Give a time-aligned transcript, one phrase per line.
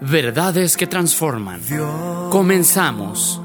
[0.00, 1.60] Verdades que transforman.
[2.30, 3.40] Comenzamos.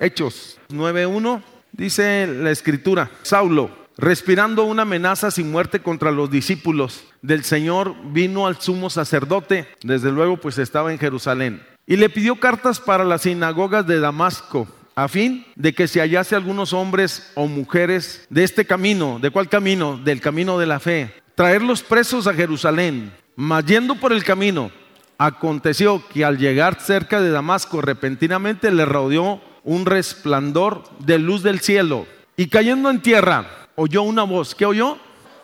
[0.00, 7.44] Hechos 9.1 dice la escritura, Saulo, respirando una amenaza sin muerte contra los discípulos del
[7.44, 12.80] Señor, vino al sumo sacerdote, desde luego pues estaba en Jerusalén, y le pidió cartas
[12.80, 18.26] para las sinagogas de Damasco, a fin de que se hallase algunos hombres o mujeres
[18.28, 19.96] de este camino, ¿de cuál camino?
[19.98, 24.72] Del camino de la fe, traerlos presos a Jerusalén, mas yendo por el camino,
[25.18, 31.58] Aconteció que al llegar cerca de Damasco repentinamente le rodeó un resplandor de luz del
[31.58, 34.54] cielo y cayendo en tierra oyó una voz.
[34.54, 34.96] ¿Qué oyó?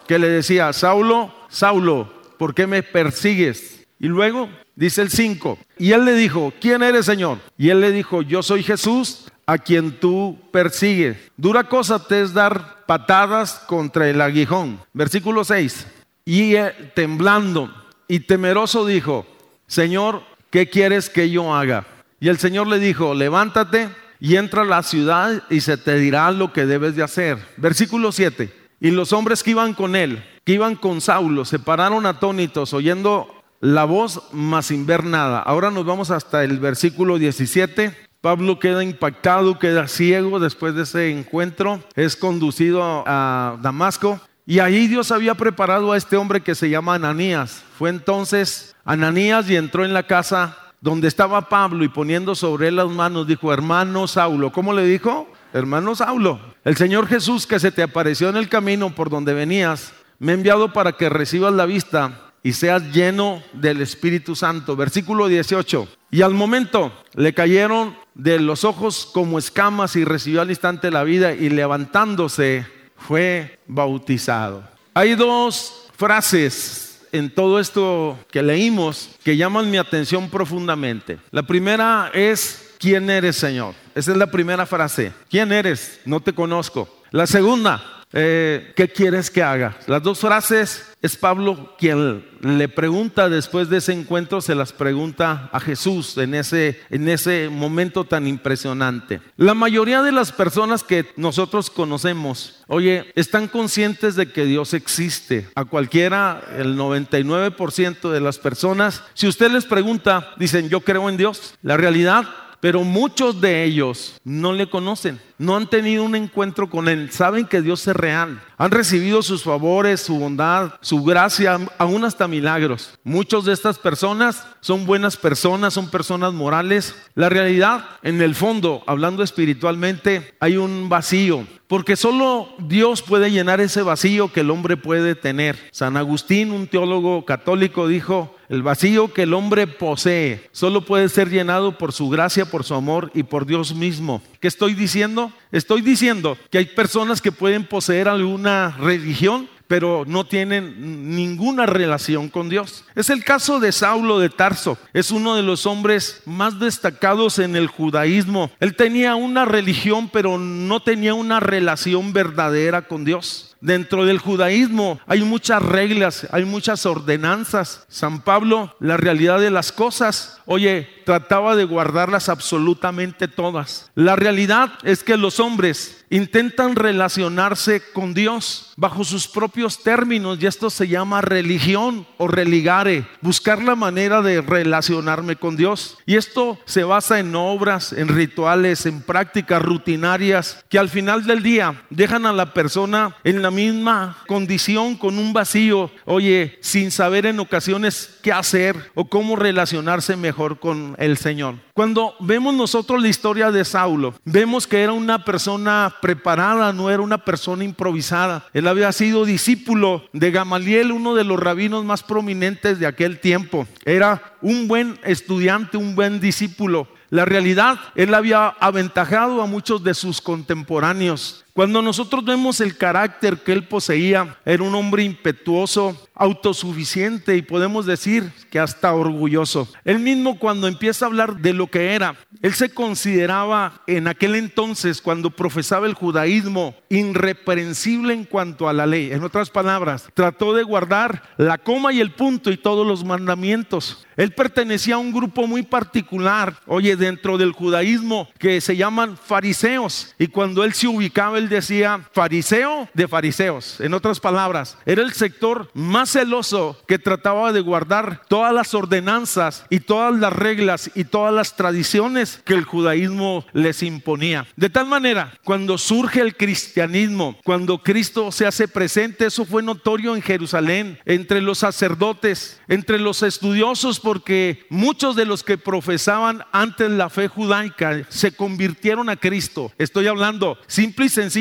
[0.06, 3.84] Que le decía, Saulo, Saulo, ¿por qué me persigues?
[3.98, 7.38] Y luego dice el 5, y él le dijo, ¿quién eres Señor?
[7.58, 11.16] Y él le dijo, yo soy Jesús a quien tú persigues.
[11.36, 14.80] Dura cosa te es dar patadas contra el aguijón.
[14.92, 15.86] Versículo 6,
[16.24, 16.54] y
[16.94, 17.74] temblando
[18.06, 19.26] y temeroso dijo,
[19.66, 21.86] Señor, ¿qué quieres que yo haga?
[22.20, 23.88] Y el Señor le dijo, levántate
[24.20, 27.38] y entra a la ciudad y se te dirá lo que debes de hacer.
[27.56, 28.52] Versículo 7.
[28.80, 33.42] Y los hombres que iban con él, que iban con Saulo, se pararon atónitos oyendo
[33.60, 35.40] la voz, mas sin ver nada.
[35.40, 37.94] Ahora nos vamos hasta el versículo 17.
[38.20, 41.82] Pablo queda impactado, queda ciego después de ese encuentro.
[41.94, 44.20] Es conducido a Damasco.
[44.46, 47.62] Y ahí Dios había preparado a este hombre que se llama Ananías.
[47.78, 52.76] Fue entonces Ananías y entró en la casa donde estaba Pablo y poniendo sobre él
[52.76, 55.26] las manos dijo, hermano Saulo, ¿cómo le dijo?
[55.54, 59.94] Hermano Saulo, el Señor Jesús que se te apareció en el camino por donde venías,
[60.18, 64.76] me ha enviado para que recibas la vista y seas lleno del Espíritu Santo.
[64.76, 65.88] Versículo 18.
[66.10, 71.04] Y al momento le cayeron de los ojos como escamas y recibió al instante la
[71.04, 72.66] vida y levantándose
[72.98, 74.62] fue bautizado.
[74.92, 76.83] Hay dos frases
[77.14, 81.18] en todo esto que leímos que llaman mi atención profundamente.
[81.30, 83.74] La primera es, ¿quién eres, Señor?
[83.94, 85.12] Esa es la primera frase.
[85.30, 86.00] ¿Quién eres?
[86.04, 86.88] No te conozco.
[87.12, 89.76] La segunda, eh, ¿qué quieres que haga?
[89.86, 95.50] Las dos frases es Pablo quien le pregunta después de ese encuentro, se las pregunta
[95.52, 99.20] a Jesús en ese, en ese momento tan impresionante.
[99.36, 105.48] La mayoría de las personas que nosotros conocemos, oye, están conscientes de que Dios existe.
[105.56, 111.16] A cualquiera, el 99% de las personas, si usted les pregunta, dicen, yo creo en
[111.16, 111.54] Dios.
[111.62, 112.26] La realidad
[112.64, 117.44] pero muchos de ellos no le conocen, no han tenido un encuentro con Él, saben
[117.44, 122.98] que Dios es real, han recibido sus favores, su bondad, su gracia, aún hasta milagros.
[123.04, 126.94] Muchos de estas personas son buenas personas, son personas morales.
[127.14, 133.60] La realidad, en el fondo, hablando espiritualmente, hay un vacío, porque solo Dios puede llenar
[133.60, 135.58] ese vacío que el hombre puede tener.
[135.70, 141.28] San Agustín, un teólogo católico, dijo, el vacío que el hombre posee solo puede ser
[141.28, 144.22] llenado por su gracia, por su amor y por Dios mismo.
[144.40, 145.32] ¿Qué estoy diciendo?
[145.52, 152.28] Estoy diciendo que hay personas que pueden poseer alguna religión, pero no tienen ninguna relación
[152.28, 152.84] con Dios.
[152.94, 154.78] Es el caso de Saulo de Tarso.
[154.92, 158.50] Es uno de los hombres más destacados en el judaísmo.
[158.60, 163.53] Él tenía una religión, pero no tenía una relación verdadera con Dios.
[163.64, 167.86] Dentro del judaísmo hay muchas reglas, hay muchas ordenanzas.
[167.88, 173.90] San Pablo, la realidad de las cosas, oye, trataba de guardarlas absolutamente todas.
[173.94, 180.46] La realidad es que los hombres intentan relacionarse con Dios bajo sus propios términos y
[180.46, 185.98] esto se llama religión o religare, buscar la manera de relacionarme con Dios.
[186.06, 191.42] Y esto se basa en obras, en rituales, en prácticas rutinarias que al final del
[191.42, 197.26] día dejan a la persona en la misma condición con un vacío, oye, sin saber
[197.26, 201.63] en ocasiones qué hacer o cómo relacionarse mejor con el Señor.
[201.74, 207.02] Cuando vemos nosotros la historia de Saulo, vemos que era una persona preparada, no era
[207.02, 208.46] una persona improvisada.
[208.52, 213.66] Él había sido discípulo de Gamaliel, uno de los rabinos más prominentes de aquel tiempo.
[213.84, 216.86] Era un buen estudiante, un buen discípulo.
[217.10, 223.38] La realidad, él había aventajado a muchos de sus contemporáneos Cuando nosotros vemos el carácter
[223.38, 229.68] que él poseía, era un hombre impetuoso, autosuficiente y podemos decir que hasta orgulloso.
[229.84, 234.34] Él mismo cuando empieza a hablar de lo que era, él se consideraba en aquel
[234.34, 239.12] entonces cuando profesaba el judaísmo irreprensible en cuanto a la ley.
[239.12, 244.04] En otras palabras, trató de guardar la coma y el punto y todos los mandamientos.
[244.16, 250.14] Él pertenecía a un grupo muy particular, oye, dentro del judaísmo que se llaman fariseos.
[250.18, 253.80] Y cuando él se ubicaba, decía fariseo de fariseos.
[253.80, 259.64] En otras palabras, era el sector más celoso que trataba de guardar todas las ordenanzas
[259.70, 264.46] y todas las reglas y todas las tradiciones que el judaísmo les imponía.
[264.56, 270.14] De tal manera, cuando surge el cristianismo, cuando Cristo se hace presente, eso fue notorio
[270.14, 276.90] en Jerusalén, entre los sacerdotes, entre los estudiosos, porque muchos de los que profesaban antes
[276.90, 279.72] la fe judaica se convirtieron a Cristo.
[279.78, 281.33] Estoy hablando simple y sencillamente,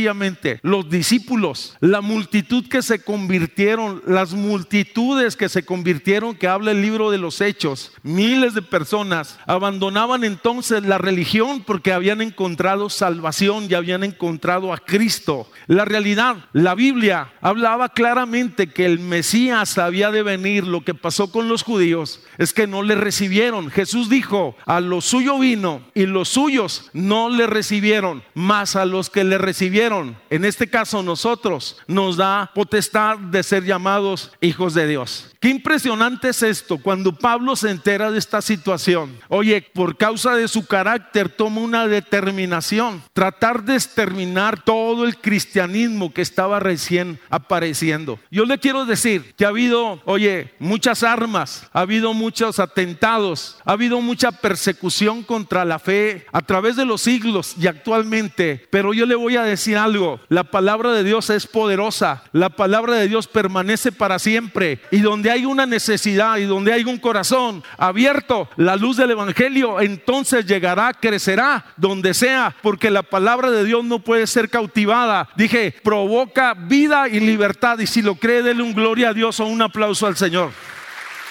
[0.61, 6.81] los discípulos, la multitud que se convirtieron, las multitudes que se convirtieron, que habla el
[6.81, 13.67] libro de los hechos, miles de personas abandonaban entonces la religión porque habían encontrado salvación
[13.69, 15.49] y habían encontrado a Cristo.
[15.67, 20.65] La realidad, la Biblia hablaba claramente que el Mesías había de venir.
[20.65, 23.69] Lo que pasó con los judíos es que no le recibieron.
[23.69, 29.09] Jesús dijo, a lo suyo vino y los suyos no le recibieron, más a los
[29.09, 29.82] que le recibieron,
[30.29, 35.29] en este caso nosotros, nos da potestad de ser llamados hijos de Dios.
[35.41, 39.17] Qué impresionante es esto cuando Pablo se entera de esta situación.
[39.27, 46.13] Oye, por causa de su carácter toma una determinación, tratar de exterminar todo el cristianismo
[46.13, 48.19] que estaba recién apareciendo.
[48.31, 53.73] Yo le quiero decir que ha habido, oye, muchas armas, ha habido muchos atentados, ha
[53.73, 59.05] habido mucha persecución contra la fe a través de los siglos y actualmente, pero yo
[59.05, 63.27] le voy a decir algo, la palabra de Dios es poderosa, la palabra de Dios
[63.27, 68.75] permanece para siempre y donde hay una necesidad y donde hay un corazón abierto, la
[68.75, 74.27] luz del Evangelio entonces llegará, crecerá donde sea, porque la palabra de Dios no puede
[74.27, 75.29] ser cautivada.
[75.35, 79.45] Dije, provoca vida y libertad y si lo cree, denle un gloria a Dios o
[79.45, 80.51] un aplauso al Señor.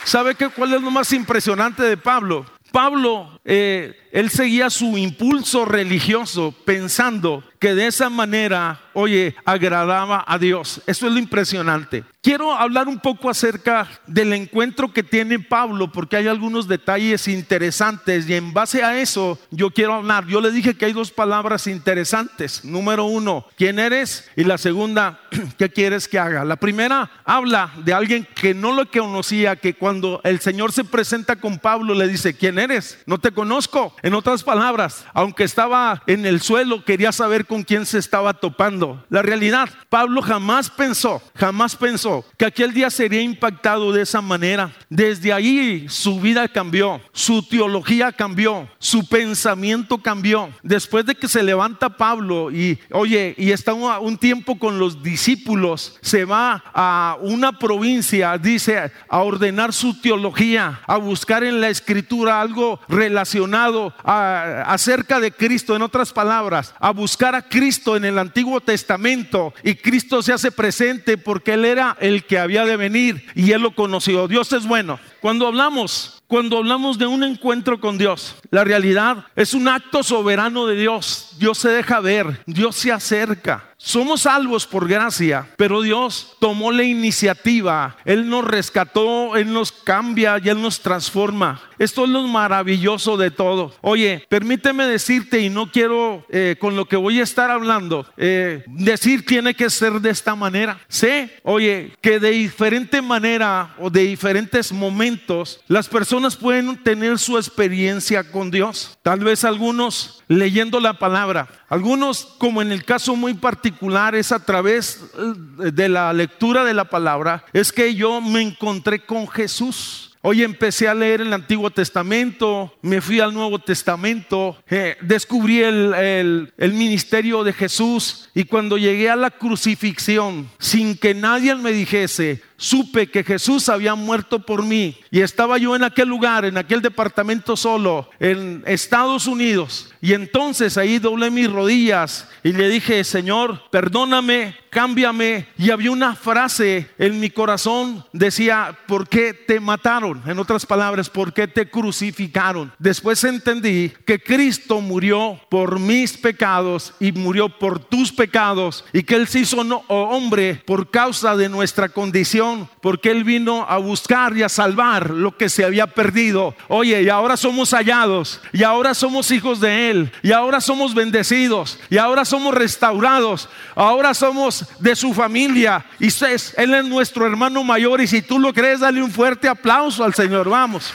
[0.04, 2.44] ¿Sabe qué, cuál es lo más impresionante de Pablo?
[2.72, 10.36] Pablo, eh, él seguía su impulso religioso pensando que de esa manera, oye, agradaba a
[10.36, 10.82] Dios.
[10.84, 12.02] Eso es lo impresionante.
[12.24, 18.28] Quiero hablar un poco acerca del encuentro que tiene Pablo, porque hay algunos detalles interesantes
[18.28, 20.28] y en base a eso yo quiero hablar.
[20.28, 22.64] Yo le dije que hay dos palabras interesantes.
[22.64, 24.30] Número uno, ¿quién eres?
[24.36, 25.18] Y la segunda,
[25.58, 26.44] ¿qué quieres que haga?
[26.44, 31.34] La primera habla de alguien que no lo conocía, que cuando el Señor se presenta
[31.34, 33.00] con Pablo le dice, ¿quién eres?
[33.04, 33.96] No te conozco.
[34.00, 39.04] En otras palabras, aunque estaba en el suelo, quería saber con quién se estaba topando.
[39.08, 44.72] La realidad, Pablo jamás pensó, jamás pensó que aquel día sería impactado de esa manera.
[44.88, 50.50] Desde ahí su vida cambió, su teología cambió, su pensamiento cambió.
[50.62, 55.98] Después de que se levanta Pablo y, oye, y está un, tiempo con los discípulos,
[56.02, 62.40] se va a una provincia, dice, a ordenar su teología, a buscar en la escritura
[62.40, 68.60] algo relacionado acerca de Cristo, en otras palabras, a buscar a Cristo en el Antiguo
[68.60, 73.52] Testamento y Cristo se hace presente porque Él era el que había de venir y
[73.52, 74.28] Él lo conoció.
[74.28, 74.98] Dios es bueno.
[75.20, 80.66] Cuando hablamos, cuando hablamos de un encuentro con Dios, la realidad es un acto soberano
[80.66, 81.36] de Dios.
[81.38, 83.71] Dios se deja ver, Dios se acerca.
[83.84, 90.40] Somos salvos por gracia, pero Dios tomó la iniciativa, Él nos rescató, Él nos cambia
[90.42, 91.60] y Él nos transforma.
[91.80, 93.74] Esto es lo maravilloso de todo.
[93.80, 98.62] Oye, permíteme decirte, y no quiero eh, con lo que voy a estar hablando, eh,
[98.68, 100.78] decir tiene que ser de esta manera.
[100.86, 107.36] Sé, oye, que de diferente manera o de diferentes momentos, las personas pueden tener su
[107.36, 108.96] experiencia con Dios.
[109.02, 113.71] Tal vez algunos leyendo la palabra, algunos, como en el caso muy particular,
[114.14, 119.04] es a través eh, de la lectura de la palabra, es que yo me encontré
[119.04, 120.08] con Jesús.
[120.24, 126.52] Hoy empecé a leer el Antiguo Testamento, me fui al Nuevo Testamento, eh, descubrí el,
[126.56, 132.40] el, ministerio de Jesús y cuando llegué a la crucifixión, sin que nadie me dijese,
[132.62, 136.80] supe que Jesús había muerto por mí y estaba yo en aquel lugar, en aquel
[136.80, 139.92] departamento solo, en Estados Unidos.
[140.00, 145.46] Y entonces ahí doblé mis rodillas y le dije, Señor, perdóname, cámbiame.
[145.56, 150.22] Y había una frase en mi corazón, decía, ¿por qué te mataron?
[150.26, 152.72] En otras palabras, ¿por qué te crucificaron?
[152.78, 159.14] Después entendí que Cristo murió por mis pecados y murió por tus pecados y que
[159.14, 164.42] Él se hizo hombre por causa de nuestra condición, porque Él vino a buscar y
[164.42, 166.54] a salvar lo que se había perdido.
[166.68, 171.78] Oye, y ahora somos hallados y ahora somos hijos de Él y ahora somos bendecidos
[171.90, 176.08] y ahora somos restaurados, ahora somos de su familia y
[176.56, 180.14] Él es nuestro hermano mayor y si tú lo crees, dale un fuerte aplauso al
[180.14, 180.92] Señor, vamos.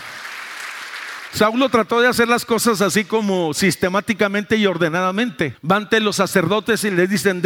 [1.37, 5.55] Saulo trató de hacer las cosas así como sistemáticamente y ordenadamente.
[5.63, 7.43] Va ante los sacerdotes y le dicen,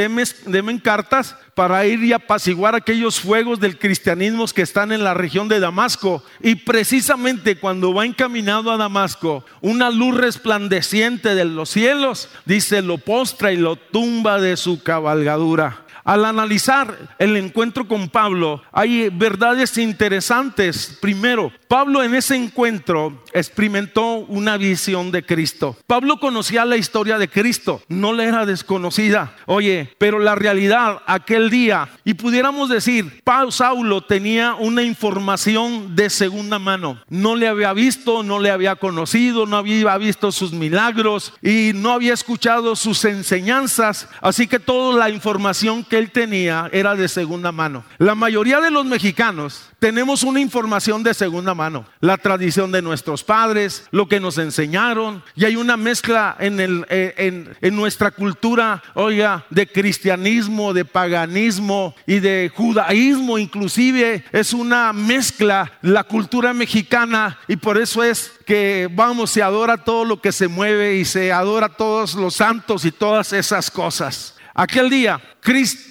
[0.81, 5.60] cartas para ir y apaciguar aquellos fuegos del cristianismo que están en la región de
[5.60, 6.24] Damasco.
[6.39, 12.98] Y precisamente cuando va encaminado a Damasco, una luz resplandeciente de los cielos, dice, lo
[12.98, 15.81] postra y lo tumba de su cabalgadura.
[16.03, 20.98] Al analizar el encuentro con Pablo, hay verdades interesantes.
[21.00, 25.77] Primero, Pablo en ese encuentro experimentó una visión de Cristo.
[25.87, 29.37] Pablo conocía la historia de Cristo, no le era desconocida.
[29.45, 36.59] Oye, pero la realidad aquel día, y pudiéramos decir, Saulo tenía una información de segunda
[36.59, 37.01] mano.
[37.07, 41.93] No le había visto, no le había conocido, no había visto sus milagros y no
[41.93, 44.09] había escuchado sus enseñanzas.
[44.19, 47.85] Así que toda la información que él tenía era de segunda mano.
[47.97, 51.61] La mayoría de los mexicanos tenemos una información de segunda mano,
[52.00, 57.56] la tradición de nuestros padres, lo que nos enseñaron, y hay una mezcla en, eh,
[57.62, 65.72] en, nuestra cultura, oiga, de cristianismo, de paganismo y de judaísmo, inclusive es una mezcla
[65.82, 70.48] la cultura mexicana y por eso es que vamos, se adora todo lo que se
[70.48, 74.36] mueve y se adora todos los santos y todas esas cosas.
[74.62, 75.20] Aquel día,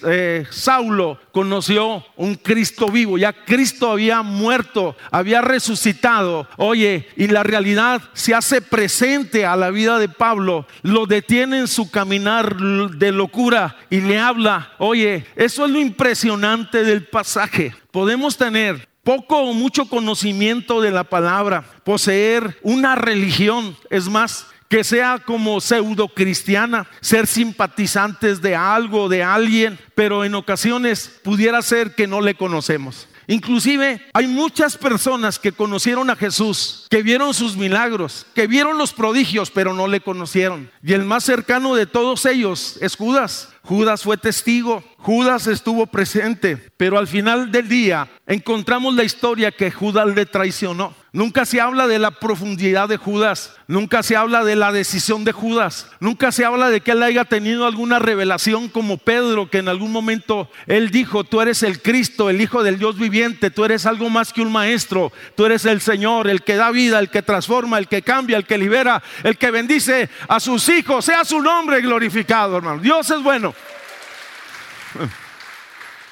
[0.06, 6.46] eh, Saulo conoció un Cristo vivo, ya Cristo había muerto, había resucitado.
[6.56, 11.66] Oye, y la realidad se hace presente a la vida de Pablo, lo detiene en
[11.66, 14.70] su caminar de locura y le habla.
[14.78, 17.74] Oye, eso es lo impresionante del pasaje.
[17.90, 24.84] Podemos tener poco o mucho conocimiento de la palabra, poseer una religión, es más, que
[24.84, 31.96] sea como pseudo cristiana, ser simpatizantes de algo, de alguien, pero en ocasiones pudiera ser
[31.96, 33.08] que no le conocemos.
[33.26, 38.92] Inclusive hay muchas personas que conocieron a Jesús, que vieron sus milagros, que vieron los
[38.92, 40.70] prodigios, pero no le conocieron.
[40.84, 43.48] Y el más cercano de todos ellos es Judas.
[43.62, 49.70] Judas fue testigo, Judas estuvo presente, pero al final del día encontramos la historia que
[49.70, 50.94] Judas le traicionó.
[51.12, 55.32] Nunca se habla de la profundidad de Judas, nunca se habla de la decisión de
[55.32, 59.68] Judas, nunca se habla de que él haya tenido alguna revelación como Pedro, que en
[59.68, 63.86] algún momento él dijo, tú eres el Cristo, el Hijo del Dios viviente, tú eres
[63.86, 67.22] algo más que un maestro, tú eres el Señor, el que da vida, el que
[67.22, 71.40] transforma, el que cambia, el que libera, el que bendice a sus hijos, sea su
[71.42, 72.80] nombre glorificado, hermano.
[72.80, 73.52] Dios es bueno.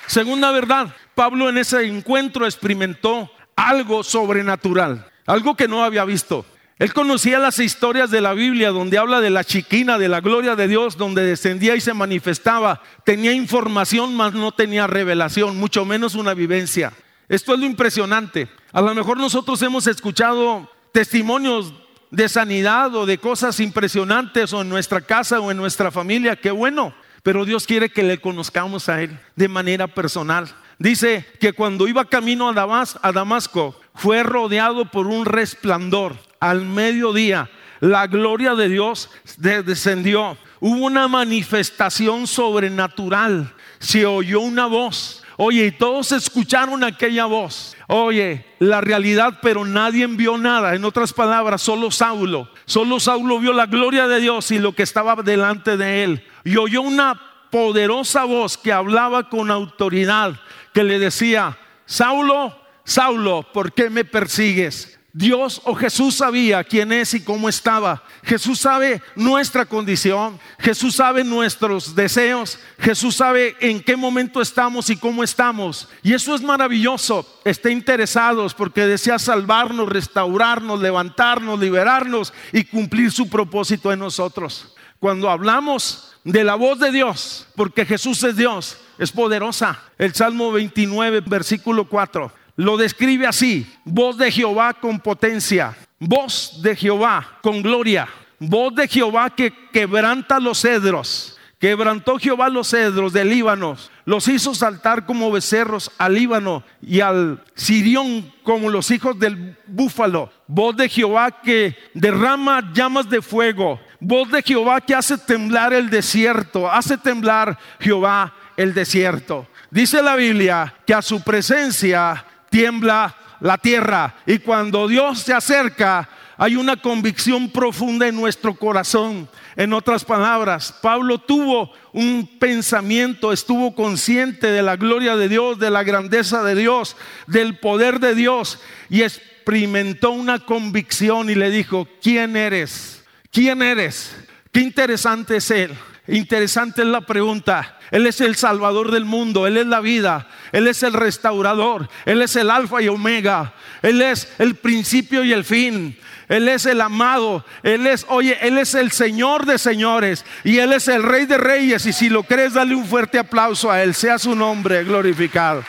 [0.09, 6.47] Segunda verdad, Pablo en ese encuentro experimentó algo sobrenatural, algo que no había visto.
[6.79, 10.55] Él conocía las historias de la Biblia donde habla de la chiquina, de la gloria
[10.55, 12.83] de Dios, donde descendía y se manifestaba.
[13.05, 16.93] Tenía información, mas no tenía revelación, mucho menos una vivencia.
[17.29, 18.49] Esto es lo impresionante.
[18.71, 21.75] A lo mejor nosotros hemos escuchado testimonios
[22.13, 26.37] de sanidad o de cosas impresionantes o en nuestra casa o en nuestra familia.
[26.37, 26.95] Qué bueno.
[27.25, 30.49] Pero Dios quiere que le conozcamos a Él de manera personal.
[30.79, 36.17] Dice que cuando iba camino a, Damasco fue rodeado por un resplandor.
[36.41, 40.37] Al mediodía la gloria de Dios descendió.
[40.61, 43.53] Hubo una manifestación sobrenatural.
[43.79, 45.25] Se oyó una voz.
[45.37, 47.77] Oye, y todos escucharon aquella voz.
[47.87, 50.75] Oye, la realidad, pero nadie vio nada.
[50.75, 52.51] En otras palabras, solo Saulo.
[52.67, 56.57] Solo Saulo vio la gloria de Dios y lo que estaba delante de él y
[56.57, 57.21] oyó una
[57.51, 60.35] poderosa voz que hablaba con autoridad,
[60.79, 64.97] que le decía, Saulo, Saulo, ¿por qué me persigues?
[65.13, 68.05] Dios o Jesús sabía quién es y cómo estaba.
[68.23, 70.39] Jesús sabe nuestra condición.
[70.61, 72.61] Jesús sabe nuestros deseos.
[72.79, 75.89] Jesús sabe en qué momento estamos y cómo estamos.
[76.05, 77.27] Y eso es maravilloso.
[77.45, 84.77] Esté interesados porque desea salvarnos, restaurarnos, levantarnos, liberarnos y cumplir su propósito en nosotros.
[85.01, 89.81] Cuando hablamos de la voz de Dios, porque Jesús es Dios, es poderosa.
[89.99, 93.67] El Salmo 29, versículo 4, lo describe así.
[93.85, 95.77] Voz de Jehová con potencia.
[95.99, 98.09] Voz de Jehová con gloria.
[98.39, 101.39] Voz de Jehová que quebranta los cedros.
[101.59, 107.43] Quebrantó Jehová los cedros del Líbano, los hizo saltar como becerros al Líbano y al
[107.57, 110.31] Sirión como los hijos del búfalo.
[110.47, 113.81] Voz de Jehová que derrama llamas de fuego.
[113.99, 116.71] Voz de Jehová que hace temblar el desierto.
[116.71, 119.47] Hace temblar Jehová el desierto.
[119.71, 124.17] Dice la Biblia que a su presencia tiembla la tierra.
[124.27, 129.29] Y cuando Dios se acerca, hay una convicción profunda en nuestro corazón.
[129.55, 135.71] En otras palabras, Pablo tuvo un pensamiento, estuvo consciente de la gloria de Dios, de
[135.71, 136.97] la grandeza de Dios,
[137.29, 138.59] del poder de Dios
[138.91, 143.05] y experimentó una convicción y le dijo, ¿quién eres?
[143.31, 144.17] ¿Quién eres?
[144.51, 145.71] Qué interesante es Él.
[146.09, 147.77] Interesante es la pregunta.
[147.91, 152.23] Él es el salvador del mundo, Él es la vida, Él es el restaurador, Él
[152.23, 155.99] es el alfa y omega, Él es el principio y el fin.
[156.29, 160.73] Él es el amado, Él es, oye, Él es el Señor de señores y Él
[160.73, 161.85] es el Rey de reyes.
[161.87, 165.63] Y si lo crees, dale un fuerte aplauso a Él, sea su nombre glorificado.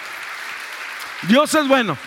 [1.28, 1.98] Dios es bueno.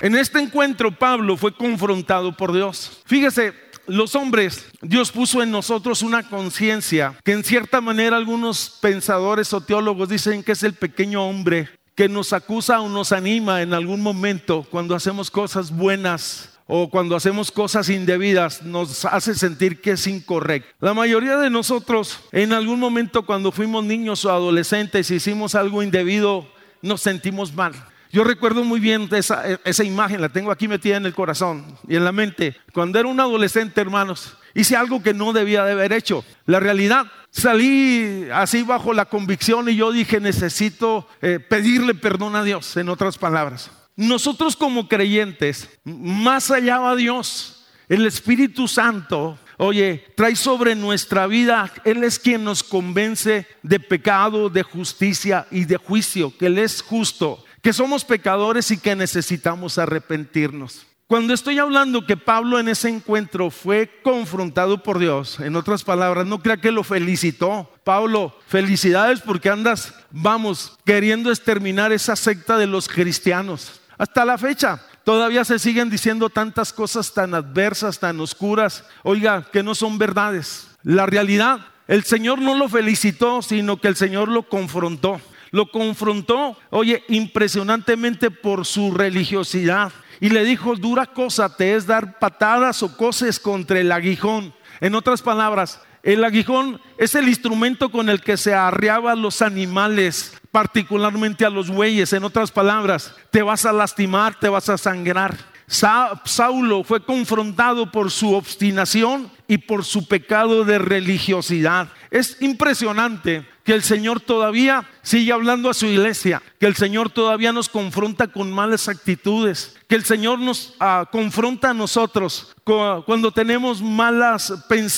[0.00, 3.00] En este encuentro Pablo fue confrontado por Dios.
[3.06, 9.52] Fíjese, los hombres, Dios puso en nosotros una conciencia que en cierta manera algunos pensadores
[9.52, 13.72] o teólogos dicen que es el pequeño hombre que nos acusa o nos anima en
[13.72, 19.92] algún momento cuando hacemos cosas buenas o cuando hacemos cosas indebidas nos hace sentir que
[19.92, 20.68] es incorrecto.
[20.80, 26.48] La mayoría de nosotros en algún momento cuando fuimos niños o adolescentes hicimos algo indebido
[26.82, 27.74] nos sentimos mal.
[28.14, 31.96] Yo recuerdo muy bien esa, esa, imagen, la tengo aquí metida en el corazón y
[31.96, 32.56] en la mente.
[32.72, 36.24] Cuando era un adolescente, hermanos, hice algo que no debía de haber hecho.
[36.46, 42.44] La realidad, salí así bajo la convicción y yo dije, necesito eh, pedirle perdón a
[42.44, 43.72] Dios, en otras palabras.
[43.96, 51.72] Nosotros como creyentes, más allá va Dios, el Espíritu Santo Oye, trae sobre nuestra vida,
[51.84, 56.82] Él es quien nos convence de pecado, de justicia y de juicio, que Él es
[56.82, 60.86] justo que somos pecadores y que necesitamos arrepentirnos.
[61.06, 66.26] Cuando estoy hablando que Pablo en ese encuentro fue confrontado por Dios, en otras palabras,
[66.26, 67.72] no crea que lo felicitó.
[67.82, 73.80] Pablo, felicidades porque andas, vamos, queriendo exterminar esa secta de los cristianos.
[73.96, 79.62] Hasta la fecha, todavía se siguen diciendo tantas cosas tan adversas, tan oscuras, oiga, que
[79.62, 80.68] no son verdades.
[80.82, 85.18] La realidad, el Señor no lo felicitó, sino que el Señor lo confrontó
[85.54, 89.92] lo confrontó, oye, impresionantemente por su religiosidad.
[90.18, 94.52] Y le dijo, dura cosa te es dar patadas o coces contra el aguijón.
[94.80, 99.42] En otras palabras, el aguijón es el instrumento con el que se arreaba a los
[99.42, 102.12] animales, particularmente a los bueyes.
[102.12, 105.36] En otras palabras, te vas a lastimar, te vas a sangrar.
[105.68, 111.92] Saulo fue confrontado por su obstinación y por su pecado de religiosidad.
[112.10, 117.52] Es impresionante que el Señor todavía sigue hablando a su iglesia, que el Señor todavía
[117.52, 123.80] nos confronta con malas actitudes, que el Señor nos ah, confronta a nosotros cuando tenemos
[123.82, 124.52] malas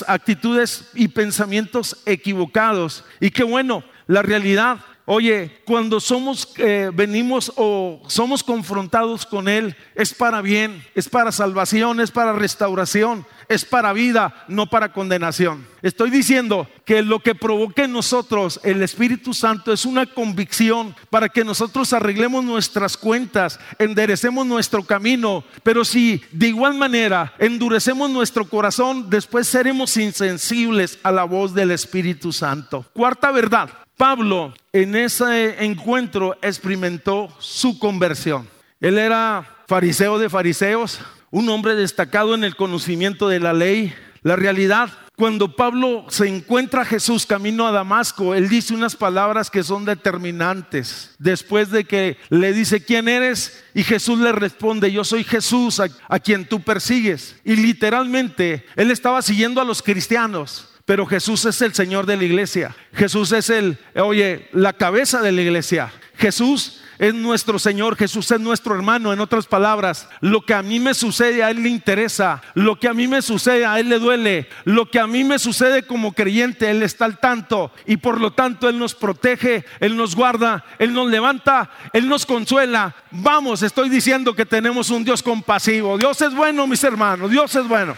[0.08, 3.04] actitudes y pensamientos equivocados.
[3.20, 9.76] Y que bueno, la realidad Oye, cuando somos, eh, venimos o somos confrontados con Él,
[9.94, 15.64] es para bien, es para salvación, es para restauración, es para vida, no para condenación.
[15.80, 21.28] Estoy diciendo que lo que provoca en nosotros el Espíritu Santo es una convicción para
[21.28, 28.48] que nosotros arreglemos nuestras cuentas, enderecemos nuestro camino, pero si de igual manera endurecemos nuestro
[28.48, 32.84] corazón, después seremos insensibles a la voz del Espíritu Santo.
[32.92, 38.46] Cuarta verdad, Pablo en ese encuentro experimentó su conversión.
[38.78, 43.94] Él era fariseo de fariseos, un hombre destacado en el conocimiento de la ley.
[44.22, 49.50] La realidad, cuando Pablo se encuentra a Jesús camino a Damasco, él dice unas palabras
[49.50, 51.14] que son determinantes.
[51.18, 53.64] Después de que le dice, ¿quién eres?
[53.72, 57.36] Y Jesús le responde, yo soy Jesús a, a quien tú persigues.
[57.44, 60.68] Y literalmente, él estaba siguiendo a los cristianos.
[60.86, 62.74] Pero Jesús es el Señor de la iglesia.
[62.94, 65.92] Jesús es el, oye, la cabeza de la iglesia.
[66.16, 69.12] Jesús es nuestro Señor, Jesús es nuestro hermano.
[69.12, 72.86] En otras palabras, lo que a mí me sucede a Él le interesa, lo que
[72.86, 76.12] a mí me sucede a Él le duele, lo que a mí me sucede como
[76.12, 80.64] creyente, Él está al tanto y por lo tanto Él nos protege, Él nos guarda,
[80.78, 82.94] Él nos levanta, Él nos consuela.
[83.10, 85.98] Vamos, estoy diciendo que tenemos un Dios compasivo.
[85.98, 87.96] Dios es bueno, mis hermanos, Dios es bueno.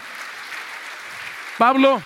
[1.59, 2.03] Pablo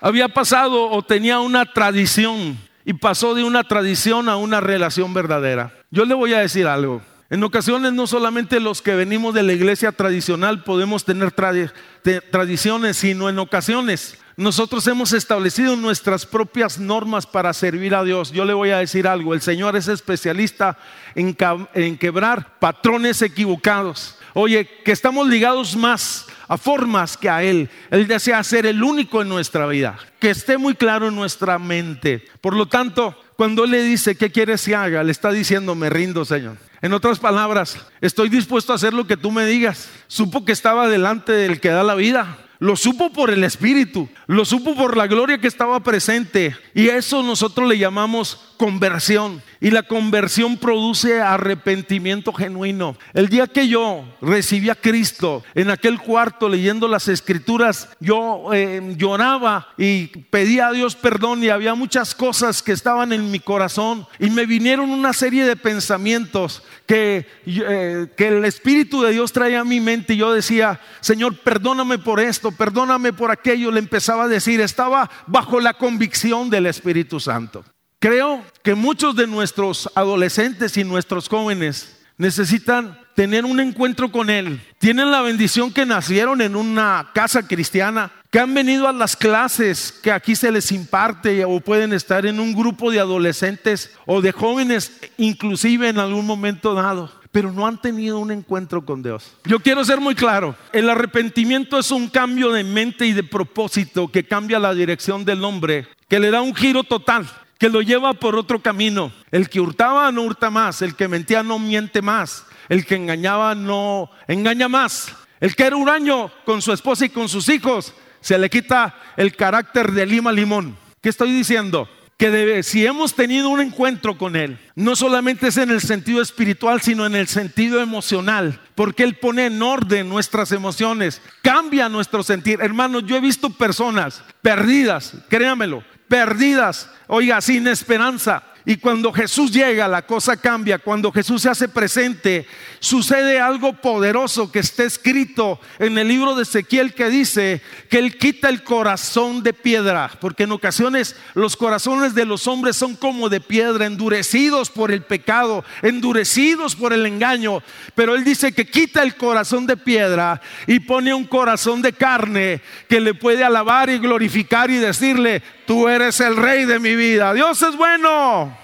[0.00, 5.72] había pasado o tenía una tradición y pasó de una tradición a una relación verdadera.
[5.90, 7.02] Yo le voy a decir algo.
[7.28, 13.28] En ocasiones no solamente los que venimos de la iglesia tradicional podemos tener tradiciones, sino
[13.28, 18.32] en ocasiones nosotros hemos establecido nuestras propias normas para servir a Dios.
[18.32, 20.78] Yo le voy a decir algo, el Señor es especialista
[21.14, 21.36] en,
[21.74, 24.16] en quebrar patrones equivocados.
[24.32, 27.68] Oye, que estamos ligados más a formas que a Él.
[27.90, 32.24] Él desea ser el único en nuestra vida, que esté muy claro en nuestra mente.
[32.40, 35.04] Por lo tanto, cuando Él le dice, ¿qué quieres que haga?
[35.04, 36.56] Le está diciendo, me rindo, Señor.
[36.80, 39.90] En otras palabras, estoy dispuesto a hacer lo que tú me digas.
[40.06, 42.38] Supo que estaba delante del que da la vida.
[42.60, 46.54] Lo supo por el Espíritu, lo supo por la gloria que estaba presente.
[46.74, 49.42] Y eso nosotros le llamamos conversión.
[49.62, 52.96] Y la conversión produce arrepentimiento genuino.
[53.14, 58.94] El día que yo recibí a Cristo en aquel cuarto leyendo las escrituras, yo eh,
[58.96, 64.06] lloraba y pedía a Dios perdón y había muchas cosas que estaban en mi corazón
[64.18, 69.60] y me vinieron una serie de pensamientos que, eh, que el Espíritu de Dios traía
[69.60, 73.70] a mi mente y yo decía, Señor, perdóname por esto, perdóname por aquello.
[73.70, 77.64] Le empezaba a decir, estaba bajo la convicción del Espíritu Santo.
[78.00, 84.60] Creo que muchos de nuestros adolescentes y nuestros jóvenes necesitan tener un encuentro con Él.
[84.80, 89.92] Tienen la bendición que nacieron en una casa cristiana, que han venido a las clases
[89.92, 94.32] que aquí se les imparte o pueden estar en un grupo de adolescentes o de
[94.32, 99.32] jóvenes inclusive en algún momento dado pero no han tenido un encuentro con Dios.
[99.44, 104.08] Yo quiero ser muy claro, el arrepentimiento es un cambio de mente y de propósito
[104.08, 108.14] que cambia la dirección del hombre, que le da un giro total que lo lleva
[108.14, 109.12] por otro camino.
[109.30, 113.54] El que hurtaba no hurta más, el que mentía no miente más, el que engañaba
[113.54, 115.14] no engaña más.
[115.40, 119.34] El que era huraño con su esposa y con sus hijos, se le quita el
[119.34, 120.76] carácter de lima limón.
[121.00, 121.88] ¿Qué estoy diciendo?
[122.18, 126.82] Que si hemos tenido un encuentro con Él, no solamente es en el sentido espiritual,
[126.82, 132.60] sino en el sentido emocional, porque Él pone en orden nuestras emociones, cambia nuestro sentir.
[132.60, 138.42] Hermanos, yo he visto personas perdidas, créamelo, perdidas, oiga, sin esperanza.
[138.70, 140.78] Y cuando Jesús llega, la cosa cambia.
[140.78, 142.46] Cuando Jesús se hace presente,
[142.78, 148.16] sucede algo poderoso que está escrito en el libro de Ezequiel que dice que Él
[148.16, 150.12] quita el corazón de piedra.
[150.20, 155.02] Porque en ocasiones los corazones de los hombres son como de piedra, endurecidos por el
[155.02, 157.64] pecado, endurecidos por el engaño.
[157.96, 162.62] Pero Él dice que quita el corazón de piedra y pone un corazón de carne
[162.88, 167.34] que le puede alabar y glorificar y decirle, tú eres el rey de mi vida.
[167.34, 168.59] Dios es bueno.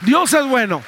[0.00, 0.82] Dios es bueno.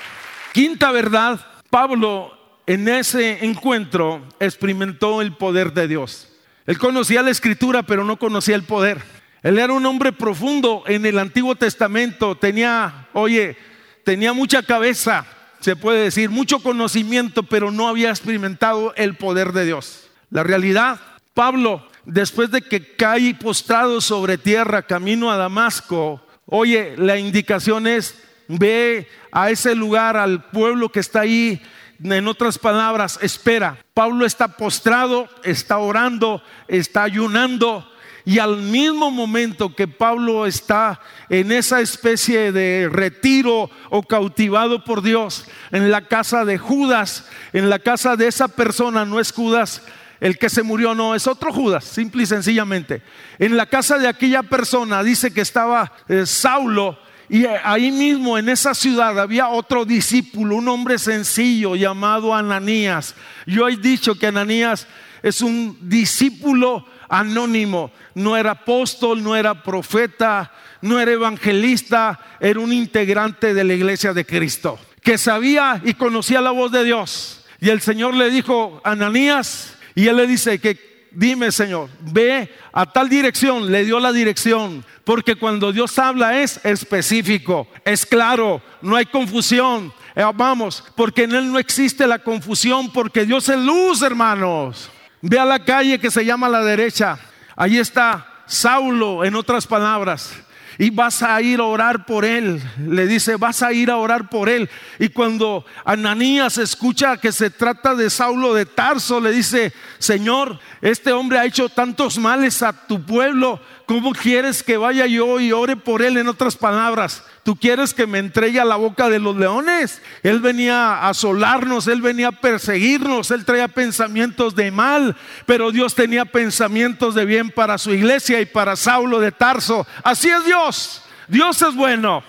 [0.53, 6.29] Quinta verdad, Pablo en ese encuentro experimentó el poder de Dios.
[6.67, 9.03] Él conocía la escritura, pero no conocía el poder.
[9.43, 13.57] Él era un hombre profundo en el Antiguo Testamento, tenía, oye,
[14.05, 15.25] tenía mucha cabeza,
[15.61, 20.11] se puede decir, mucho conocimiento, pero no había experimentado el poder de Dios.
[20.31, 21.01] La realidad,
[21.33, 28.15] Pablo, después de que cae postrado sobre tierra camino a Damasco, Oye, la indicación es,
[28.49, 31.61] ve a ese lugar, al pueblo que está ahí.
[32.03, 33.77] En otras palabras, espera.
[33.93, 37.87] Pablo está postrado, está orando, está ayunando.
[38.25, 45.03] Y al mismo momento que Pablo está en esa especie de retiro o cautivado por
[45.03, 49.83] Dios, en la casa de Judas, en la casa de esa persona, no es Judas
[50.21, 53.03] el que se murió no, es otro Judas, simple y sencillamente.
[53.39, 58.39] En la casa de aquella persona dice que estaba eh, Saulo y eh, ahí mismo
[58.39, 63.15] en esa ciudad había otro discípulo, un hombre sencillo llamado Ananías.
[63.47, 64.87] Yo he dicho que Ananías
[65.23, 72.73] es un discípulo anónimo, no era apóstol, no era profeta, no era evangelista, era un
[72.73, 77.45] integrante de la iglesia de Cristo, que sabía y conocía la voz de Dios.
[77.61, 82.87] Y el Señor le dijo, Ananías, y él le dice que, dime Señor, ve a
[82.87, 88.95] tal dirección, le dio la dirección, porque cuando Dios habla es específico, es claro, no
[88.95, 89.93] hay confusión.
[90.15, 94.89] Eh, vamos, porque en Él no existe la confusión, porque Dios es luz, hermanos.
[95.21, 97.19] Ve a la calle que se llama la derecha.
[97.57, 100.33] Ahí está Saulo, en otras palabras
[100.79, 102.63] y vas a ir a orar por él.
[102.87, 104.71] Le dice, vas a ir a orar por él.
[105.01, 111.13] Y cuando Ananías escucha que se trata de Saulo de Tarso, le dice, Señor, este
[111.13, 113.61] hombre ha hecho tantos males a tu pueblo.
[113.87, 116.17] ¿Cómo quieres que vaya yo y ore por él?
[116.17, 120.03] En otras palabras, ¿Tú quieres que me entregue a la boca de los leones?
[120.23, 125.95] Él venía a asolarnos, él venía a perseguirnos, él traía pensamientos de mal, pero Dios
[125.95, 129.87] tenía pensamientos de bien para su iglesia y para Saulo de Tarso.
[130.05, 131.03] Así es Dios.
[131.27, 132.23] Dios es bueno.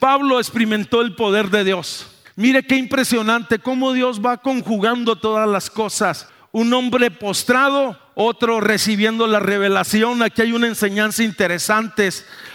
[0.00, 2.08] Pablo experimentó el poder de Dios.
[2.34, 6.26] Mire qué impresionante cómo Dios va conjugando todas las cosas.
[6.50, 10.20] Un hombre postrado, otro recibiendo la revelación.
[10.20, 12.10] Aquí hay una enseñanza interesante.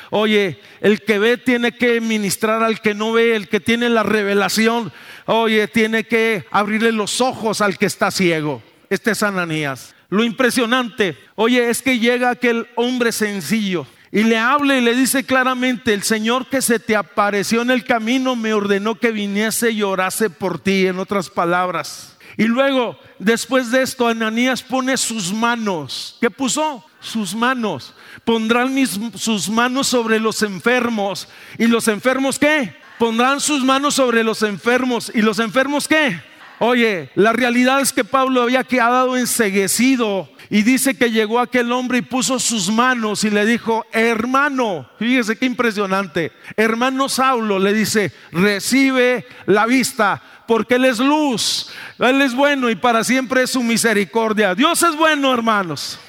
[0.10, 4.04] Oye, el que ve tiene que ministrar al que no ve, el que tiene la
[4.04, 4.91] revelación,
[5.26, 8.62] oye, tiene que abrirle los ojos al que está ciego.
[8.89, 9.93] Este es Ananías.
[10.10, 15.26] Lo impresionante, oye, es que llega aquel hombre sencillo y le habla y le dice
[15.26, 19.84] claramente, el Señor que se te apareció en el camino me ordenó que viniese y
[19.84, 22.17] orase por ti, en otras palabras.
[22.38, 26.17] Y luego, después de esto, Ananías pone sus manos.
[26.22, 26.87] ¿Qué puso?
[27.00, 27.94] Sus manos.
[28.26, 28.76] Pondrán
[29.16, 31.28] sus manos sobre los enfermos.
[31.58, 32.76] ¿Y los enfermos qué?
[32.98, 35.12] Pondrán sus manos sobre los enfermos.
[35.14, 36.20] ¿Y los enfermos qué?
[36.60, 42.00] Oye, la realidad es que Pablo había quedado enseguecido y dice que llegó aquel hombre
[42.00, 48.12] y puso sus manos y le dijo, hermano, fíjese qué impresionante, hermano Saulo le dice,
[48.32, 53.62] recibe la vista porque Él es luz, Él es bueno y para siempre es su
[53.62, 54.56] misericordia.
[54.56, 56.00] Dios es bueno, hermanos.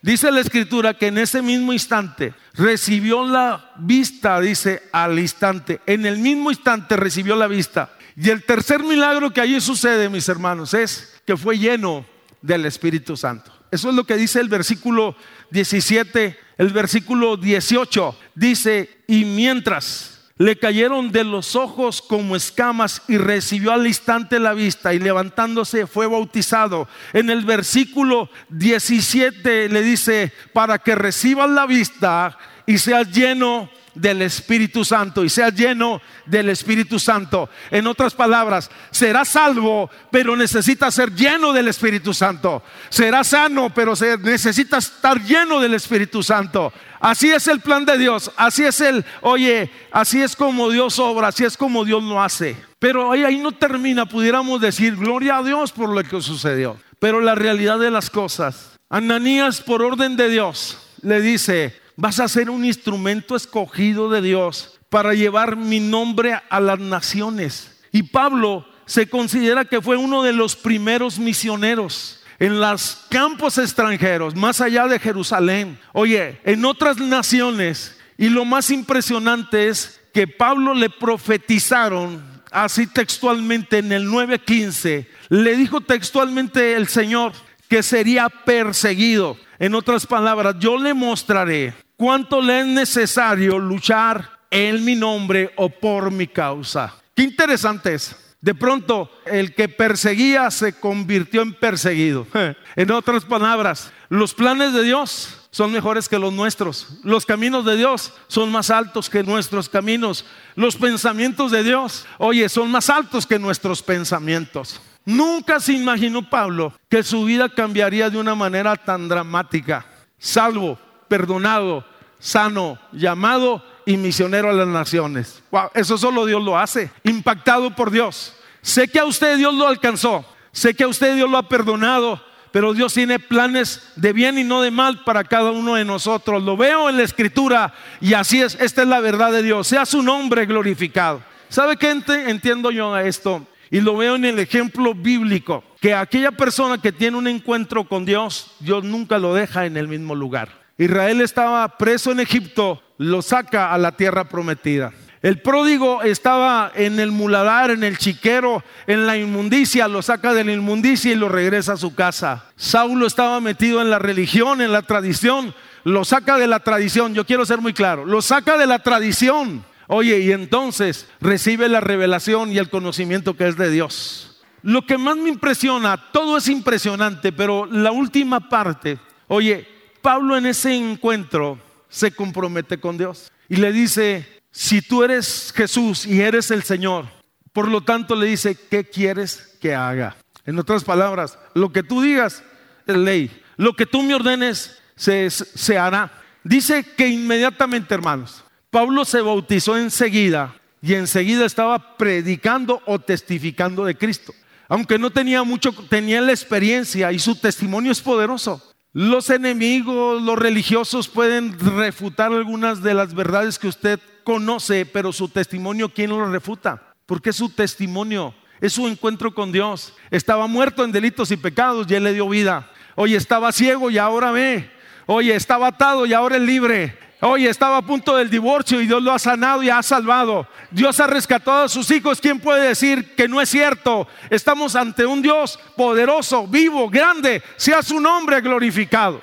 [0.00, 6.06] Dice la escritura que en ese mismo instante recibió la vista, dice al instante, en
[6.06, 7.90] el mismo instante recibió la vista.
[8.16, 12.06] Y el tercer milagro que allí sucede, mis hermanos, es que fue lleno
[12.42, 13.52] del Espíritu Santo.
[13.70, 15.16] Eso es lo que dice el versículo
[15.50, 18.18] 17, el versículo 18.
[18.34, 24.54] Dice, y mientras le cayeron de los ojos como escamas y recibió al instante la
[24.54, 26.88] vista y levantándose fue bautizado.
[27.12, 34.22] En el versículo 17 le dice, para que recibas la vista y seas lleno del
[34.22, 37.48] Espíritu Santo y sea lleno del Espíritu Santo.
[37.70, 42.62] En otras palabras, será salvo, pero necesita ser lleno del Espíritu Santo.
[42.88, 46.72] Será sano, pero se necesita estar lleno del Espíritu Santo.
[47.00, 51.28] Así es el plan de Dios, así es el, oye, así es como Dios obra,
[51.28, 52.56] así es como Dios lo hace.
[52.80, 56.76] Pero ahí, ahí no termina, pudiéramos decir, gloria a Dios por lo que sucedió.
[56.98, 62.28] Pero la realidad de las cosas, Ananías por orden de Dios le dice, vas a
[62.28, 67.76] ser un instrumento escogido de Dios para llevar mi nombre a las naciones.
[67.90, 74.36] Y Pablo se considera que fue uno de los primeros misioneros en los campos extranjeros,
[74.36, 75.76] más allá de Jerusalén.
[75.92, 77.96] Oye, en otras naciones.
[78.16, 85.08] Y lo más impresionante es que Pablo le profetizaron así textualmente en el 9:15.
[85.30, 87.32] Le dijo textualmente el Señor
[87.68, 89.36] que sería perseguido.
[89.58, 95.68] En otras palabras, yo le mostraré cuánto le es necesario luchar en mi nombre o
[95.68, 96.94] por mi causa.
[97.14, 98.16] Qué interesante es.
[98.40, 102.26] De pronto, el que perseguía se convirtió en perseguido.
[102.76, 107.00] En otras palabras, los planes de Dios son mejores que los nuestros.
[107.02, 110.24] Los caminos de Dios son más altos que nuestros caminos.
[110.54, 114.80] Los pensamientos de Dios, oye, son más altos que nuestros pensamientos.
[115.04, 119.84] Nunca se imaginó Pablo que su vida cambiaría de una manera tan dramática,
[120.18, 120.78] salvo
[121.08, 121.84] perdonado,
[122.18, 125.42] sano, llamado y misionero a las naciones.
[125.74, 128.34] eso solo Dios lo hace, impactado por Dios.
[128.60, 132.22] Sé que a usted Dios lo alcanzó, sé que a usted Dios lo ha perdonado,
[132.52, 136.42] pero Dios tiene planes de bien y no de mal para cada uno de nosotros.
[136.42, 139.66] Lo veo en la escritura y así es, esta es la verdad de Dios.
[139.66, 141.22] Sea su nombre glorificado.
[141.48, 143.46] ¿Sabe qué entiendo yo a esto?
[143.70, 148.04] Y lo veo en el ejemplo bíblico, que aquella persona que tiene un encuentro con
[148.04, 150.67] Dios, Dios nunca lo deja en el mismo lugar.
[150.78, 154.92] Israel estaba preso en Egipto, lo saca a la tierra prometida.
[155.20, 160.44] El pródigo estaba en el muladar, en el chiquero, en la inmundicia, lo saca de
[160.44, 162.44] la inmundicia y lo regresa a su casa.
[162.54, 167.26] Saulo estaba metido en la religión, en la tradición, lo saca de la tradición, yo
[167.26, 169.64] quiero ser muy claro, lo saca de la tradición.
[169.88, 174.40] Oye, y entonces recibe la revelación y el conocimiento que es de Dios.
[174.62, 180.46] Lo que más me impresiona, todo es impresionante, pero la última parte, oye, Pablo en
[180.46, 181.58] ese encuentro
[181.88, 187.06] se compromete con Dios y le dice, si tú eres Jesús y eres el Señor,
[187.52, 190.16] por lo tanto le dice, ¿qué quieres que haga?
[190.44, 192.42] En otras palabras, lo que tú digas
[192.86, 196.12] es ley, lo que tú me ordenes se, se hará.
[196.44, 203.96] Dice que inmediatamente, hermanos, Pablo se bautizó enseguida y enseguida estaba predicando o testificando de
[203.96, 204.32] Cristo.
[204.68, 208.62] Aunque no tenía mucho, tenía la experiencia y su testimonio es poderoso.
[208.98, 215.28] Los enemigos, los religiosos pueden refutar algunas de las verdades que usted conoce, pero su
[215.28, 216.96] testimonio, ¿quién lo refuta?
[217.06, 219.94] Porque es su testimonio, es su encuentro con Dios.
[220.10, 222.72] Estaba muerto en delitos y pecados y Él le dio vida.
[222.96, 224.68] Oye, estaba ciego y ahora ve.
[225.06, 226.98] Oye, estaba atado y ahora es libre.
[227.20, 230.46] Oye, estaba a punto del divorcio y Dios lo ha sanado y ha salvado.
[230.70, 232.20] Dios ha rescatado a sus hijos.
[232.20, 234.06] ¿Quién puede decir que no es cierto?
[234.30, 237.42] Estamos ante un Dios poderoso, vivo, grande.
[237.56, 239.20] Sea su nombre glorificado.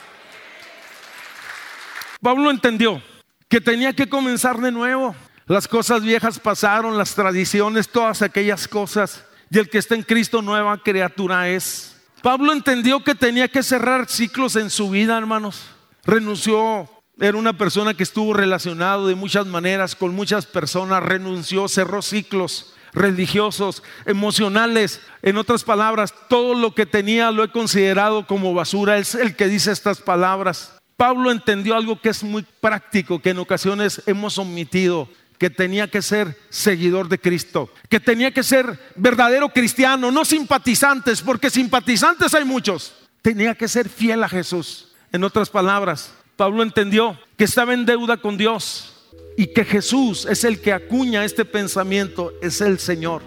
[2.21, 3.01] Pablo entendió
[3.47, 5.15] que tenía que comenzar de nuevo.
[5.47, 9.23] Las cosas viejas pasaron, las tradiciones, todas aquellas cosas.
[9.49, 11.95] Y el que está en Cristo nueva criatura es.
[12.21, 15.67] Pablo entendió que tenía que cerrar ciclos en su vida, hermanos.
[16.03, 22.01] Renunció, era una persona que estuvo relacionado de muchas maneras con muchas personas, renunció, cerró
[22.01, 25.01] ciclos religiosos, emocionales.
[25.21, 28.97] En otras palabras, todo lo que tenía lo he considerado como basura.
[28.97, 30.73] Es el que dice estas palabras.
[30.97, 36.01] Pablo entendió algo que es muy práctico, que en ocasiones hemos omitido, que tenía que
[36.01, 42.45] ser seguidor de Cristo, que tenía que ser verdadero cristiano, no simpatizantes, porque simpatizantes hay
[42.45, 42.93] muchos.
[43.21, 44.93] Tenía que ser fiel a Jesús.
[45.11, 48.95] En otras palabras, Pablo entendió que estaba en deuda con Dios
[49.37, 53.21] y que Jesús es el que acuña este pensamiento, es el Señor.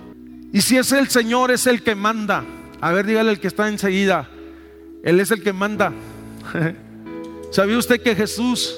[0.53, 2.45] Y si es el Señor, es el que manda.
[2.81, 4.29] A ver, dígale al que está enseguida,
[5.03, 5.93] Él es el que manda.
[7.51, 8.77] ¿Sabía usted que Jesús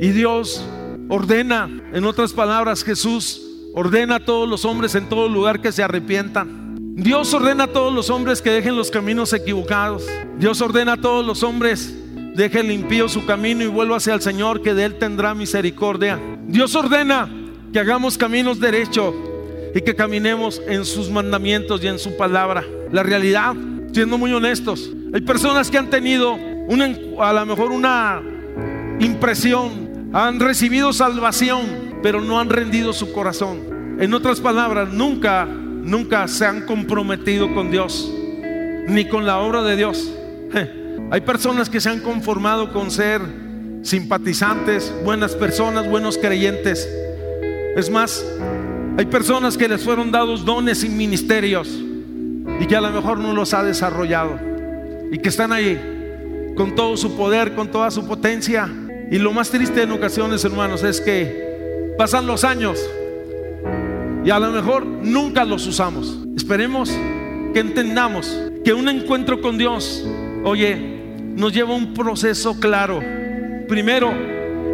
[0.00, 0.64] y Dios
[1.08, 3.42] ordena, en otras palabras, Jesús
[3.74, 6.74] ordena a todos los hombres en todo lugar que se arrepientan?
[6.96, 10.06] Dios ordena a todos los hombres que dejen los caminos equivocados.
[10.38, 11.94] Dios ordena a todos los hombres,
[12.36, 16.20] deje limpio su camino y vuelva hacia el Señor, que de Él tendrá misericordia.
[16.46, 17.28] Dios ordena
[17.72, 19.14] que hagamos caminos derechos
[19.74, 22.62] y que caminemos en sus mandamientos y en su palabra.
[22.92, 23.54] La realidad,
[23.92, 26.38] siendo muy honestos, hay personas que han tenido
[27.18, 28.22] a lo mejor una
[29.00, 33.96] impresión, han recibido salvación, pero no han rendido su corazón.
[33.98, 38.12] En otras palabras, nunca, nunca se han comprometido con Dios,
[38.88, 40.12] ni con la obra de Dios.
[41.08, 43.20] Hay personas que se han conformado con ser
[43.82, 46.88] simpatizantes, buenas personas, buenos creyentes.
[47.76, 48.24] Es más,
[48.98, 51.68] hay personas que les fueron dados dones y ministerios
[52.60, 54.36] y que a lo mejor no los ha desarrollado
[55.12, 58.68] y que están ahí con todo su poder, con toda su potencia.
[59.08, 62.84] Y lo más triste en ocasiones, hermanos, es que pasan los años
[64.24, 66.18] y a lo mejor nunca los usamos.
[66.36, 66.90] Esperemos
[67.54, 70.04] que entendamos que un encuentro con Dios,
[70.42, 70.95] oye,
[71.36, 73.00] nos lleva a un proceso claro.
[73.68, 74.10] Primero,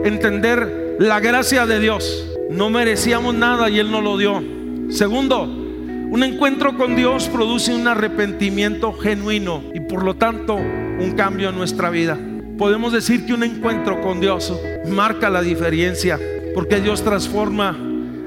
[0.05, 2.25] entender la gracia de Dios.
[2.51, 4.43] No merecíamos nada y Él nos lo dio.
[4.89, 11.49] Segundo, un encuentro con Dios produce un arrepentimiento genuino y por lo tanto un cambio
[11.49, 12.19] en nuestra vida.
[12.57, 14.53] Podemos decir que un encuentro con Dios
[14.87, 16.21] marca la diferencia
[16.55, 17.77] porque Dios transforma,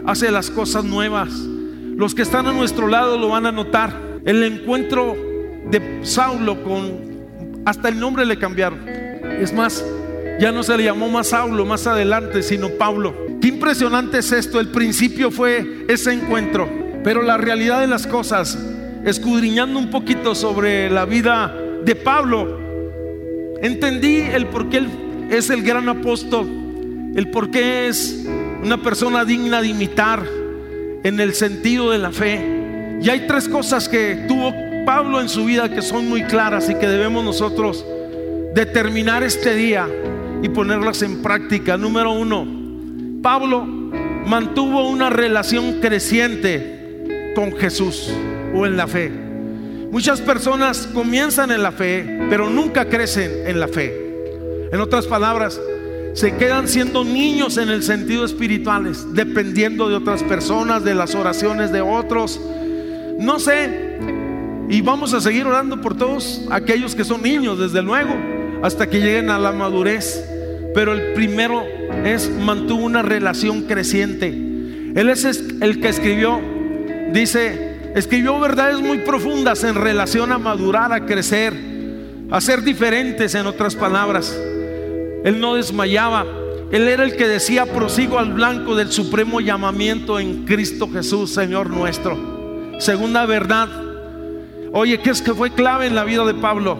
[0.05, 1.29] hace las cosas nuevas.
[1.29, 4.19] Los que están a nuestro lado lo van a notar.
[4.25, 5.15] El encuentro
[5.69, 7.14] de Saulo con
[7.65, 8.87] hasta el nombre le cambiaron.
[8.87, 9.83] Es más,
[10.39, 13.15] ya no se le llamó más Saulo más adelante, sino Pablo.
[13.41, 14.59] Qué impresionante es esto.
[14.59, 16.69] El principio fue ese encuentro.
[17.03, 18.57] Pero la realidad de las cosas,
[19.03, 22.65] escudriñando un poquito sobre la vida de Pablo,
[23.61, 24.89] Entendí el por qué él
[25.31, 26.47] es el gran apóstol,
[27.15, 28.27] el por qué es
[28.61, 30.23] una persona digna de imitar
[31.03, 32.99] en el sentido de la fe.
[33.01, 34.53] Y hay tres cosas que tuvo
[34.85, 37.85] Pablo en su vida que son muy claras y que debemos nosotros
[38.53, 39.87] determinar este día
[40.41, 41.75] y ponerlas en práctica.
[41.75, 42.45] Número uno,
[43.21, 48.11] Pablo mantuvo una relación creciente con Jesús
[48.53, 49.11] o en la fe.
[49.91, 54.69] Muchas personas comienzan en la fe, pero nunca crecen en la fe.
[54.71, 55.59] En otras palabras,
[56.13, 61.71] se quedan siendo niños en el sentido espirituales, dependiendo de otras personas, de las oraciones
[61.71, 62.39] de otros.
[63.19, 63.84] No sé,
[64.69, 68.15] y vamos a seguir orando por todos aquellos que son niños, desde luego,
[68.63, 70.23] hasta que lleguen a la madurez.
[70.73, 71.63] Pero el primero
[72.03, 74.27] es mantuvo una relación creciente.
[74.27, 76.39] Él es el que escribió,
[77.13, 81.53] dice, Escribió verdades muy profundas en relación a madurar, a crecer,
[82.29, 84.37] a ser diferentes en otras palabras.
[85.23, 86.25] Él no desmayaba.
[86.73, 91.69] Él era el que decía, prosigo al blanco del supremo llamamiento en Cristo Jesús, Señor
[91.69, 92.73] nuestro.
[92.79, 93.84] Segunda verdad.
[94.77, 96.77] Oye, ¿qué es que fue clave en la vida de Pablo?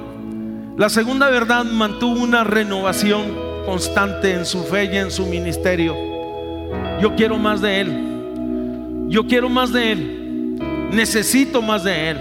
[0.78, 3.24] La segunda verdad mantuvo una renovación
[3.66, 5.96] constante en su fe y en su ministerio.
[7.02, 9.08] Yo quiero más de Él.
[9.08, 10.22] Yo quiero más de Él
[10.92, 12.18] necesito más de Él.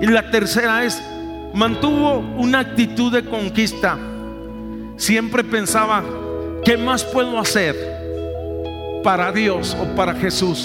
[0.00, 1.02] Y la tercera es,
[1.52, 3.98] mantuvo una actitud de conquista.
[4.96, 6.02] Siempre pensaba,
[6.64, 7.94] ¿qué más puedo hacer?
[9.02, 10.64] para Dios o para Jesús.